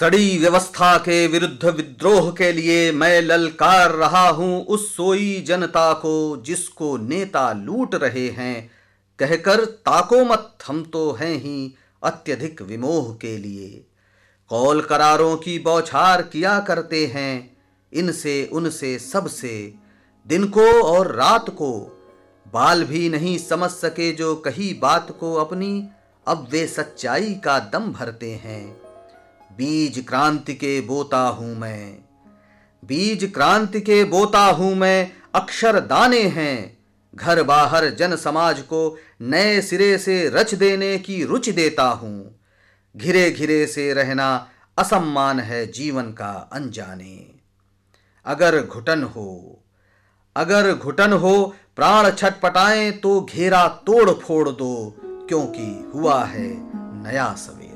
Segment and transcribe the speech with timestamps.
[0.00, 6.42] सड़ी व्यवस्था के विरुद्ध विद्रोह के लिए मैं ललकार रहा हूँ उस सोई जनता को
[6.46, 8.70] जिसको नेता लूट रहे हैं।
[9.18, 13.84] कहकर, ताको मत, हम तो हैं ही अत्यधिक विमोह के लिए।
[14.48, 17.56] कौल करारों की बौछार किया करते हैं,
[17.92, 19.74] इनसे, उनसे, सबसे।
[20.26, 22.02] दिन को और रात को,
[22.54, 25.88] बाल भी नहीं समझ सके जो कही बात को अपनी,
[26.28, 28.87] अब वे सच्चाई का दम भरते हैं।
[29.58, 31.98] बीज क्रांति के बोता हूँ मैं।
[32.84, 36.78] बीज क्रांति के बोता हूँ मैं, अक्षर दाने हैं।
[37.14, 42.40] घर बाहर जन समाज को नए सिरे से रच देने की रुचि देता हूँ।
[42.96, 44.48] घिरे घिरे से रहना
[44.78, 47.34] असम्मान है जीवन का अनजाने।
[48.26, 49.62] अगर घुटन हो,
[50.36, 56.48] अगर घुटन हो, प्राण छटपटाएँ तो घेरा तोड़ फोड़ दो, क्योंकि हुआ है
[57.02, 57.67] नया समय